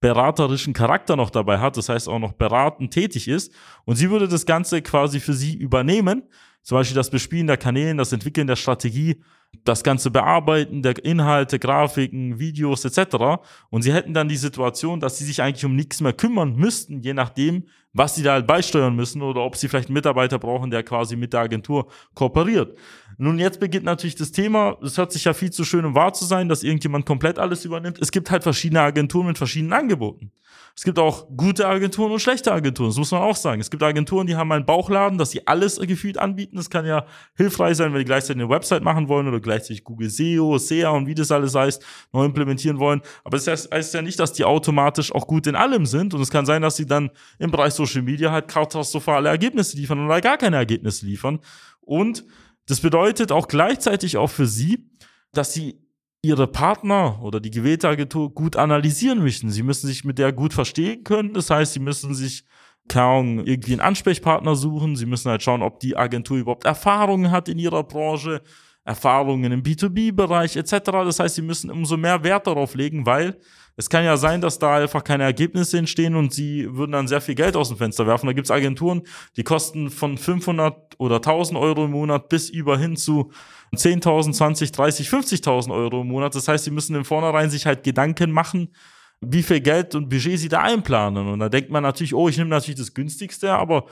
beraterischen 0.00 0.74
Charakter 0.74 1.16
noch 1.16 1.30
dabei 1.30 1.58
hat, 1.58 1.76
das 1.76 1.88
heißt 1.88 2.08
auch 2.08 2.18
noch 2.18 2.32
beratend 2.32 2.92
tätig 2.92 3.28
ist. 3.28 3.52
Und 3.84 3.96
sie 3.96 4.10
würde 4.10 4.28
das 4.28 4.46
Ganze 4.46 4.82
quasi 4.82 5.20
für 5.20 5.32
sie 5.32 5.54
übernehmen, 5.54 6.22
zum 6.62 6.76
Beispiel 6.76 6.96
das 6.96 7.10
Bespielen 7.10 7.46
der 7.46 7.56
Kanälen, 7.56 7.96
das 7.96 8.12
Entwickeln 8.12 8.46
der 8.46 8.56
Strategie, 8.56 9.22
das 9.64 9.82
ganze 9.82 10.10
Bearbeiten 10.10 10.82
der 10.82 11.04
Inhalte, 11.04 11.58
Grafiken, 11.58 12.38
Videos 12.38 12.84
etc. 12.84 13.40
Und 13.68 13.82
sie 13.82 13.92
hätten 13.92 14.14
dann 14.14 14.28
die 14.28 14.36
Situation, 14.36 15.00
dass 15.00 15.18
sie 15.18 15.24
sich 15.24 15.42
eigentlich 15.42 15.64
um 15.64 15.74
nichts 15.74 16.00
mehr 16.00 16.12
kümmern 16.12 16.54
müssten, 16.54 17.00
je 17.00 17.14
nachdem, 17.14 17.64
was 17.92 18.14
sie 18.14 18.22
da 18.22 18.32
halt 18.32 18.46
beisteuern 18.46 18.94
müssen 18.94 19.22
oder 19.22 19.42
ob 19.42 19.56
sie 19.56 19.68
vielleicht 19.68 19.88
einen 19.88 19.94
Mitarbeiter 19.94 20.38
brauchen, 20.38 20.70
der 20.70 20.82
quasi 20.82 21.16
mit 21.16 21.32
der 21.32 21.40
Agentur 21.40 21.88
kooperiert. 22.14 22.76
Nun, 23.18 23.38
jetzt 23.38 23.60
beginnt 23.60 23.84
natürlich 23.84 24.16
das 24.16 24.32
Thema, 24.32 24.76
es 24.82 24.98
hört 24.98 25.12
sich 25.12 25.24
ja 25.24 25.32
viel 25.32 25.50
zu 25.50 25.64
schön, 25.64 25.84
um 25.84 25.94
wahr 25.94 26.12
zu 26.12 26.24
sein, 26.24 26.48
dass 26.48 26.62
irgendjemand 26.62 27.06
komplett 27.06 27.38
alles 27.38 27.64
übernimmt. 27.64 27.98
Es 28.00 28.10
gibt 28.10 28.30
halt 28.30 28.42
verschiedene 28.42 28.80
Agenturen 28.82 29.26
mit 29.26 29.38
verschiedenen 29.38 29.72
Angeboten. 29.72 30.32
Es 30.78 30.84
gibt 30.84 30.98
auch 30.98 31.26
gute 31.34 31.66
Agenturen 31.66 32.12
und 32.12 32.20
schlechte 32.20 32.52
Agenturen, 32.52 32.90
das 32.90 32.98
muss 32.98 33.10
man 33.10 33.22
auch 33.22 33.34
sagen. 33.34 33.62
Es 33.62 33.70
gibt 33.70 33.82
Agenturen, 33.82 34.26
die 34.26 34.36
haben 34.36 34.52
einen 34.52 34.66
Bauchladen, 34.66 35.16
dass 35.16 35.30
sie 35.30 35.46
alles 35.46 35.80
gefühlt 35.80 36.18
anbieten. 36.18 36.56
Das 36.56 36.68
kann 36.68 36.84
ja 36.84 37.06
hilfreich 37.34 37.78
sein, 37.78 37.94
wenn 37.94 38.00
die 38.00 38.04
gleichzeitig 38.04 38.42
eine 38.42 38.50
Website 38.50 38.82
machen 38.82 39.08
wollen 39.08 39.26
oder 39.26 39.40
gleichzeitig 39.40 39.84
Google 39.84 40.10
SEO, 40.10 40.58
SEA 40.58 40.90
und 40.90 41.06
wie 41.06 41.14
das 41.14 41.30
alles 41.30 41.54
heißt, 41.54 41.82
neu 42.12 42.26
implementieren 42.26 42.78
wollen. 42.78 43.00
Aber 43.24 43.38
das 43.38 43.46
heißt 43.72 43.94
ja 43.94 44.02
nicht, 44.02 44.20
dass 44.20 44.34
die 44.34 44.44
automatisch 44.44 45.10
auch 45.14 45.26
gut 45.26 45.46
in 45.46 45.56
allem 45.56 45.86
sind. 45.86 46.12
Und 46.12 46.20
es 46.20 46.30
kann 46.30 46.44
sein, 46.44 46.60
dass 46.60 46.76
sie 46.76 46.84
dann 46.84 47.10
im 47.38 47.50
Bereich 47.50 47.72
Social 47.72 48.02
Media 48.02 48.30
halt 48.30 48.46
katastrophale 48.46 49.30
Ergebnisse 49.30 49.78
liefern 49.78 50.04
oder 50.04 50.20
gar 50.20 50.36
keine 50.36 50.56
Ergebnisse 50.56 51.06
liefern. 51.06 51.40
Und 51.80 52.26
das 52.66 52.80
bedeutet 52.80 53.32
auch 53.32 53.48
gleichzeitig 53.48 54.16
auch 54.16 54.30
für 54.30 54.46
sie, 54.46 54.90
dass 55.32 55.52
sie 55.52 55.80
ihre 56.22 56.46
Partner 56.48 57.22
oder 57.22 57.40
die 57.40 57.50
gewählte 57.50 57.88
Agentur 57.88 58.34
gut 58.34 58.56
analysieren 58.56 59.22
müssen. 59.22 59.50
Sie 59.50 59.62
müssen 59.62 59.86
sich 59.86 60.04
mit 60.04 60.18
der 60.18 60.32
gut 60.32 60.52
verstehen 60.52 61.04
können. 61.04 61.34
Das 61.34 61.50
heißt, 61.50 61.74
sie 61.74 61.80
müssen 61.80 62.14
sich 62.14 62.44
kaum 62.88 63.40
irgendwie 63.44 63.72
einen 63.72 63.80
Ansprechpartner 63.80 64.56
suchen. 64.56 64.96
Sie 64.96 65.06
müssen 65.06 65.30
halt 65.30 65.42
schauen, 65.42 65.62
ob 65.62 65.80
die 65.80 65.96
Agentur 65.96 66.38
überhaupt 66.38 66.64
Erfahrungen 66.64 67.30
hat 67.30 67.48
in 67.48 67.58
ihrer 67.58 67.84
Branche, 67.84 68.42
Erfahrungen 68.84 69.52
im 69.52 69.62
B2B-Bereich 69.62 70.56
etc. 70.56 70.78
Das 70.84 71.18
heißt, 71.20 71.36
sie 71.36 71.42
müssen 71.42 71.70
umso 71.70 71.96
mehr 71.96 72.22
Wert 72.24 72.46
darauf 72.46 72.74
legen, 72.74 73.06
weil 73.06 73.38
es 73.76 73.90
kann 73.90 74.04
ja 74.04 74.16
sein, 74.16 74.40
dass 74.40 74.58
da 74.58 74.76
einfach 74.76 75.04
keine 75.04 75.24
Ergebnisse 75.24 75.76
entstehen 75.76 76.16
und 76.16 76.32
sie 76.32 76.66
würden 76.74 76.92
dann 76.92 77.08
sehr 77.08 77.20
viel 77.20 77.34
Geld 77.34 77.56
aus 77.56 77.68
dem 77.68 77.76
Fenster 77.76 78.06
werfen. 78.06 78.26
Da 78.26 78.32
gibt's 78.32 78.50
Agenturen, 78.50 79.02
die 79.36 79.44
kosten 79.44 79.90
von 79.90 80.16
500 80.16 80.94
oder 80.98 81.16
1000 81.16 81.58
Euro 81.58 81.84
im 81.84 81.90
Monat 81.90 82.30
bis 82.30 82.48
über 82.48 82.78
hin 82.78 82.96
zu 82.96 83.30
10.000, 83.74 84.32
20, 84.32 84.72
30, 84.72 85.08
50.000 85.08 85.74
Euro 85.74 86.00
im 86.00 86.08
Monat. 86.08 86.34
Das 86.34 86.48
heißt, 86.48 86.64
sie 86.64 86.70
müssen 86.70 86.96
im 86.96 87.04
Vornherein 87.04 87.50
sich 87.50 87.66
halt 87.66 87.82
Gedanken 87.82 88.30
machen, 88.30 88.72
wie 89.20 89.42
viel 89.42 89.60
Geld 89.60 89.94
und 89.94 90.08
Budget 90.08 90.38
sie 90.38 90.48
da 90.48 90.62
einplanen. 90.62 91.28
Und 91.28 91.40
da 91.40 91.50
denkt 91.50 91.70
man 91.70 91.82
natürlich, 91.82 92.14
oh, 92.14 92.30
ich 92.30 92.38
nehme 92.38 92.50
natürlich 92.50 92.80
das 92.80 92.94
günstigste, 92.94 93.52
aber 93.52 93.86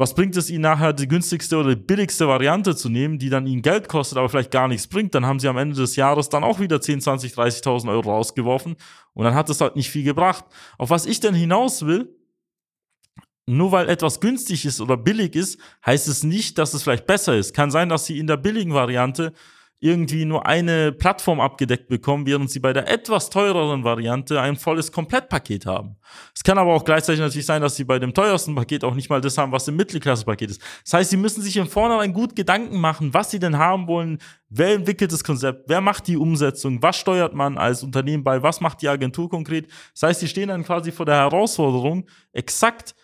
was 0.00 0.14
bringt 0.14 0.34
es 0.38 0.48
ihnen 0.48 0.62
nachher, 0.62 0.94
die 0.94 1.06
günstigste 1.06 1.58
oder 1.58 1.74
die 1.74 1.82
billigste 1.82 2.26
Variante 2.26 2.74
zu 2.74 2.88
nehmen, 2.88 3.18
die 3.18 3.28
dann 3.28 3.46
ihnen 3.46 3.60
Geld 3.60 3.86
kostet, 3.86 4.16
aber 4.16 4.30
vielleicht 4.30 4.50
gar 4.50 4.66
nichts 4.66 4.86
bringt? 4.86 5.14
Dann 5.14 5.26
haben 5.26 5.38
sie 5.38 5.46
am 5.46 5.58
Ende 5.58 5.76
des 5.76 5.94
Jahres 5.94 6.30
dann 6.30 6.42
auch 6.42 6.58
wieder 6.58 6.80
10, 6.80 7.02
20, 7.02 7.34
30.000 7.34 7.90
Euro 7.90 8.10
rausgeworfen 8.10 8.76
und 9.12 9.24
dann 9.24 9.34
hat 9.34 9.50
das 9.50 9.60
halt 9.60 9.76
nicht 9.76 9.90
viel 9.90 10.02
gebracht. 10.02 10.46
Auf 10.78 10.88
was 10.88 11.04
ich 11.04 11.20
denn 11.20 11.34
hinaus 11.34 11.84
will, 11.84 12.16
nur 13.44 13.72
weil 13.72 13.90
etwas 13.90 14.20
günstig 14.20 14.64
ist 14.64 14.80
oder 14.80 14.96
billig 14.96 15.36
ist, 15.36 15.60
heißt 15.84 16.08
es 16.08 16.22
nicht, 16.22 16.56
dass 16.56 16.72
es 16.72 16.82
vielleicht 16.82 17.06
besser 17.06 17.36
ist. 17.36 17.52
Kann 17.52 17.70
sein, 17.70 17.90
dass 17.90 18.06
sie 18.06 18.18
in 18.18 18.26
der 18.26 18.38
billigen 18.38 18.72
Variante 18.72 19.34
irgendwie 19.80 20.26
nur 20.26 20.44
eine 20.44 20.92
Plattform 20.92 21.40
abgedeckt 21.40 21.88
bekommen, 21.88 22.26
während 22.26 22.50
sie 22.50 22.60
bei 22.60 22.74
der 22.74 22.86
etwas 22.86 23.30
teureren 23.30 23.82
Variante 23.82 24.38
ein 24.38 24.56
volles 24.56 24.92
Komplettpaket 24.92 25.64
haben. 25.64 25.96
Es 26.34 26.44
kann 26.44 26.58
aber 26.58 26.74
auch 26.74 26.84
gleichzeitig 26.84 27.20
natürlich 27.20 27.46
sein, 27.46 27.62
dass 27.62 27.76
sie 27.76 27.84
bei 27.84 27.98
dem 27.98 28.12
teuersten 28.12 28.54
Paket 28.54 28.84
auch 28.84 28.94
nicht 28.94 29.08
mal 29.08 29.22
das 29.22 29.38
haben, 29.38 29.52
was 29.52 29.66
im 29.68 29.76
Mittelklasse-Paket 29.76 30.50
ist. 30.50 30.62
Das 30.84 30.92
heißt, 30.92 31.10
sie 31.10 31.16
müssen 31.16 31.40
sich 31.40 31.56
im 31.56 31.66
Vornherein 31.66 32.12
gut 32.12 32.36
Gedanken 32.36 32.78
machen, 32.78 33.14
was 33.14 33.30
sie 33.30 33.38
denn 33.38 33.56
haben 33.56 33.86
wollen, 33.86 34.18
wer 34.50 34.74
entwickelt 34.74 35.12
das 35.12 35.24
Konzept, 35.24 35.64
wer 35.68 35.80
macht 35.80 36.06
die 36.08 36.18
Umsetzung, 36.18 36.82
was 36.82 36.96
steuert 36.96 37.34
man 37.34 37.56
als 37.56 37.82
Unternehmen 37.82 38.22
bei, 38.22 38.42
was 38.42 38.60
macht 38.60 38.82
die 38.82 38.88
Agentur 38.88 39.30
konkret. 39.30 39.68
Das 39.94 40.02
heißt, 40.02 40.20
sie 40.20 40.28
stehen 40.28 40.48
dann 40.48 40.64
quasi 40.64 40.92
vor 40.92 41.06
der 41.06 41.16
Herausforderung, 41.16 42.06
exakt 42.32 42.94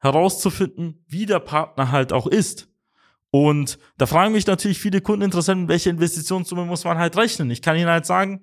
herauszufinden, 0.00 1.02
wie 1.08 1.24
der 1.24 1.40
Partner 1.40 1.90
halt 1.90 2.12
auch 2.12 2.26
ist. 2.26 2.68
Und 3.38 3.78
da 3.98 4.06
fragen 4.06 4.32
mich 4.32 4.46
natürlich 4.46 4.78
viele 4.78 5.02
Kundeninteressenten, 5.02 5.68
welche 5.68 5.90
Investitionssumme 5.90 6.64
muss 6.64 6.84
man 6.84 6.96
halt 6.96 7.18
rechnen. 7.18 7.50
Ich 7.50 7.60
kann 7.60 7.76
ihnen 7.76 7.90
halt 7.90 8.06
sagen, 8.06 8.40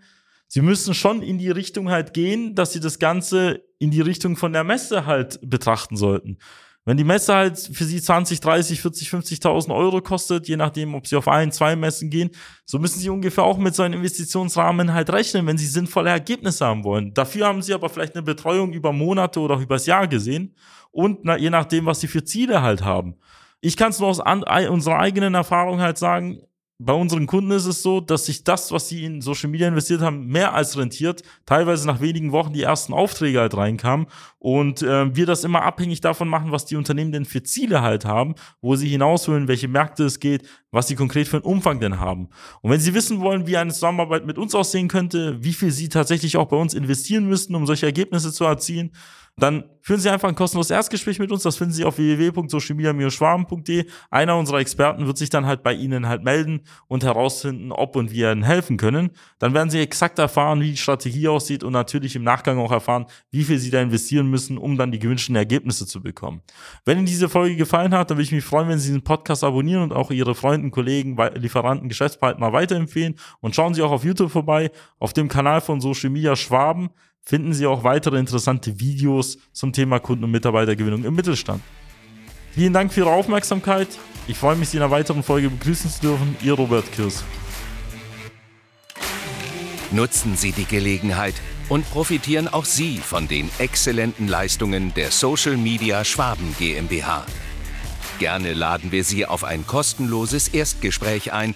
sie 0.47 0.62
müssen 0.62 0.93
schon 0.93 1.23
in 1.23 1.39
die 1.39 1.50
Richtung 1.50 1.89
halt 1.89 2.13
gehen, 2.13 2.53
dass 2.53 2.73
sie 2.73 2.79
das 2.79 3.00
Ganze 3.00 3.63
in 3.79 3.89
die 3.89 4.01
Richtung 4.01 4.38
von 4.38 4.53
der 4.53 4.63
Messe 4.63 5.07
halt 5.07 5.39
betrachten 5.41 5.97
sollten. 5.97 6.38
Wenn 6.85 6.97
die 6.97 7.05
Messe 7.05 7.33
halt 7.33 7.57
für 7.57 7.85
sie 7.85 8.00
20, 8.00 8.39
30, 8.39 8.81
40, 8.81 9.09
50.000 9.09 9.73
Euro 9.75 10.00
kostet, 10.01 10.47
je 10.47 10.57
nachdem, 10.57 10.93
ob 10.93 11.07
sie 11.07 11.15
auf 11.15 11.27
ein, 11.27 11.51
zwei 11.51 11.75
Messen 11.75 12.12
gehen, 12.12 12.29
so 12.63 12.77
müssen 12.77 13.00
sie 13.00 13.09
ungefähr 13.09 13.45
auch 13.45 13.57
mit 13.57 13.73
so 13.73 13.81
einem 13.81 13.95
Investitionsrahmen 13.95 14.93
halt 14.93 15.09
rechnen, 15.12 15.47
wenn 15.47 15.57
sie 15.57 15.65
sinnvolle 15.65 16.12
Ergebnisse 16.12 16.67
haben 16.67 16.83
wollen. 16.83 17.15
Dafür 17.15 17.47
haben 17.47 17.63
sie 17.63 17.73
aber 17.73 17.89
vielleicht 17.89 18.13
eine 18.13 18.21
Betreuung 18.21 18.73
über 18.73 18.91
Monate 18.91 19.39
oder 19.39 19.57
übers 19.57 19.88
Jahr 19.88 20.07
gesehen 20.07 20.55
und 20.91 21.25
na, 21.25 21.35
je 21.35 21.50
nachdem, 21.50 21.88
was 21.88 22.00
sie 22.00 22.07
für 22.07 22.23
Ziele 22.23 22.62
halt 22.62 22.83
haben. 22.83 23.15
Ich 23.65 23.77
kann 23.77 23.91
es 23.91 24.00
nur 24.00 24.10
aus 24.10 24.20
an, 24.20 24.43
unserer 24.67 25.00
eigenen 25.00 25.36
Erfahrung 25.36 25.79
halt 25.79 25.98
sagen, 25.98 26.41
bei 26.79 26.91
unseren 26.91 27.27
Kunden 27.27 27.51
ist 27.51 27.65
es 27.65 27.82
so, 27.82 28.01
dass 28.01 28.25
sich 28.25 28.43
das, 28.43 28.74
was 28.74 28.89
sie 28.89 29.05
in 29.05 29.22
Social 29.22 29.50
Media 29.50 29.70
investiert 29.70 30.01
haben, 30.01 30.27
mehr 30.27 30.53
als 30.53 30.77
rentiert. 30.77 31.22
Teilweise 31.46 31.88
nach 31.88 32.01
wenigen 32.01 32.34
Wochen 32.34 32.51
die 32.51 32.63
ersten 32.63 32.91
Aufträge 32.91 33.39
halt 33.39 33.55
reinkamen 33.55 34.08
und 34.38 34.82
äh, 34.82 35.15
wir 35.15 35.25
das 35.25 35.46
immer 35.46 35.62
abhängig 35.62 36.01
davon 36.01 36.27
machen, 36.27 36.51
was 36.51 36.65
die 36.65 36.75
Unternehmen 36.75 37.13
denn 37.13 37.24
für 37.24 37.41
Ziele 37.41 37.82
halt 37.82 38.03
haben, 38.03 38.36
wo 38.60 38.75
sie 38.75 38.89
hinaus 38.89 39.29
welche 39.29 39.70
Märkte 39.70 40.03
es 40.03 40.20
geht, 40.20 40.46
was 40.72 40.89
sie 40.89 40.96
konkret 40.96 41.29
für 41.29 41.38
einen 41.38 41.46
Umfang 41.46 41.79
denn 41.79 42.01
haben. 42.01 42.27
Und 42.62 42.72
wenn 42.72 42.82
Sie 42.82 42.93
wissen 42.93 43.22
wollen, 43.22 43.48
wie 43.48 43.55
eine 43.55 43.72
Zusammenarbeit 43.72 44.25
mit 44.25 44.38
uns 44.38 44.53
aussehen 44.53 44.89
könnte, 44.89 45.41
wie 45.41 45.53
viel 45.53 45.72
Sie 45.72 45.88
tatsächlich 45.88 46.36
auch 46.36 46.50
bei 46.50 46.58
uns 46.58 46.74
investieren 46.74 47.27
müssten, 47.29 47.55
um 47.55 47.65
solche 47.65 47.86
Ergebnisse 47.86 48.34
zu 48.34 48.43
erzielen, 48.43 48.91
dann 49.36 49.63
führen 49.82 50.00
Sie 50.00 50.10
einfach 50.10 50.30
ein 50.30 50.36
kostenloses 50.36 50.70
Erstgespräch 50.70 51.18
mit 51.18 51.32
uns. 51.32 51.42
Das 51.42 51.58
finden 51.58 51.74
Sie 51.74 51.86
auf 51.86 51.98
www.socialmedia-schwaben.de. 51.98 53.86
Einer 54.12 54.38
unserer 54.38 54.60
Experten 54.60 55.08
wird 55.08 55.18
sich 55.18 55.32
dann 55.32 55.48
halt 55.48 55.63
bei 55.63 55.74
Ihnen 55.74 56.08
halt 56.08 56.24
melden 56.24 56.62
und 56.88 57.04
herausfinden, 57.04 57.72
ob 57.72 57.96
und 57.96 58.12
wie 58.12 58.22
er 58.22 58.32
Ihnen 58.32 58.44
helfen 58.44 58.78
können. 58.78 59.10
Dann 59.40 59.56
werden 59.56 59.72
Sie 59.72 59.80
exakt 59.80 60.20
erfahren, 60.20 60.62
wie 60.62 60.72
die 60.72 60.78
Strategie 60.78 61.28
aussieht 61.28 61.63
und 61.63 61.74
natürlich 61.74 62.16
im 62.16 62.24
Nachgang 62.24 62.60
auch 62.60 62.72
erfahren, 62.72 63.08
wie 63.32 63.44
viel 63.44 63.58
Sie 63.58 63.72
da 63.72 63.82
investieren 63.82 64.30
müssen, 64.30 64.60
um 64.60 64.78
dann 64.78 64.92
die 64.92 65.00
gewünschten 65.00 65.36
Ergebnisse 65.36 65.88
zu 65.88 66.02
bekommen. 66.02 66.42
Wenn 66.86 67.00
Ihnen 67.00 67.08
diese 67.08 67.28
Folge 67.28 67.56
gefallen 67.56 67.96
hat, 67.96 68.12
dann 68.12 68.18
würde 68.18 68.25
ich 68.25 68.32
mich 68.32 68.46
freuen, 68.46 68.70
wenn 68.70 68.78
Sie 68.78 68.90
diesen 68.90 69.04
Podcast 69.04 69.44
abonnieren 69.44 69.82
und 69.82 69.94
auch 69.94 70.12
Ihre 70.12 70.36
Freunde, 70.36 70.70
Kollegen, 70.70 71.18
Lieferanten, 71.36 71.90
Geschäftspartner 71.90 72.54
weiterempfehlen. 72.54 73.16
Und 73.42 73.56
schauen 73.56 73.74
Sie 73.74 73.82
auch 73.82 73.92
auf 73.92 74.06
YouTube 74.06 74.32
vorbei, 74.32 74.72
auf 75.00 75.12
dem 75.13 75.28
Kanal 75.28 75.60
von 75.60 75.82
Social 75.82 76.12
Media 76.12 76.36
Schwaben 76.36 76.92
finden 77.24 77.53
Sie 77.53 77.65
auch 77.65 77.84
weitere 77.84 78.20
interessante 78.20 78.80
Videos 78.80 79.38
zum 79.53 79.74
Thema 79.74 80.00
Kunden- 80.00 80.25
und 80.25 80.32
Mitarbeitergewinnung 80.32 81.03
im 81.06 81.15
Mittelstand. 81.15 81.62
Vielen 82.51 82.74
Dank 82.74 82.94
für 82.94 83.01
Ihre 83.01 83.12
Aufmerksamkeit. 83.12 83.88
Ich 84.27 84.38
freue 84.38 84.56
mich, 84.56 84.70
Sie 84.70 84.77
in 84.77 84.84
einer 84.84 84.92
weiteren 84.92 85.24
Folge 85.24 85.50
begrüßen 85.50 85.89
zu 85.89 86.01
dürfen. 86.01 86.36
Ihr 86.44 86.53
Robert 86.53 86.92
Kirs. 86.92 87.24
Nutzen 89.92 90.36
Sie 90.36 90.51
die 90.51 90.65
Gelegenheit 90.65 91.36
und 91.70 91.89
profitieren 91.89 92.48
auch 92.48 92.65
Sie 92.65 92.98
von 92.98 93.27
den 93.27 93.50
exzellenten 93.58 94.27
Leistungen 94.27 94.94
der 94.94 95.12
Social 95.12 95.58
Media 95.58 96.03
Schwaben 96.03 96.56
GmbH. 96.60 97.25
Gerne 98.20 98.53
laden 98.53 98.92
wir 98.92 99.03
Sie 99.03 99.25
auf 99.25 99.44
ein 99.44 99.65
kostenloses 99.65 100.48
Erstgespräch 100.48 101.34
ein, 101.34 101.56